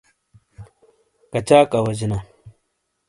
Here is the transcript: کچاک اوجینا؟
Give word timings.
کچاک 1.31 1.71
اوجینا؟ 1.79 2.19